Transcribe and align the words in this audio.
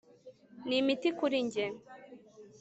ni 0.67 0.75
imiti 0.81 1.09
kuri 1.17 1.37
njye 1.45 1.65